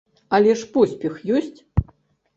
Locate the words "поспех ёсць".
0.77-1.59